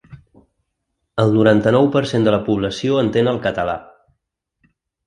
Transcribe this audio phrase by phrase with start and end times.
[1.25, 3.79] El noranta-nou per cent de la població entén el català.